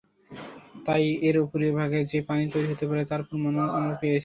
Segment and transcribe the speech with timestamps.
[0.85, 4.19] তাই এর উপরিভাগে যে পানি তৈরী হতে পারে তার প্রমাণও আমরা পেয়েছি।